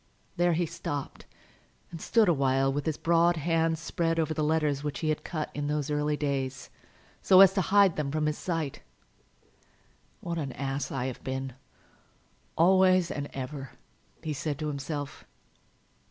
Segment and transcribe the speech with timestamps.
[0.35, 1.27] There he stopped
[1.91, 5.23] and stood a while with his broad hand spread over the letters which he had
[5.23, 6.71] cut in those early days,
[7.21, 8.81] so as to hide them from his sight.
[10.19, 11.53] "What an ass I have been,
[12.57, 13.73] always and ever!"
[14.23, 15.23] he said to himself.